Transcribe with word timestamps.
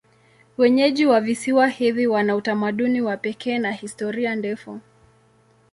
Wenyeji 0.57 1.05
wa 1.05 1.21
visiwa 1.21 1.67
hivi 1.67 2.07
wana 2.07 2.35
utamaduni 2.35 3.01
wa 3.01 3.17
pekee 3.17 3.57
na 3.57 3.71
historia 3.71 4.35
ndefu. 4.35 4.79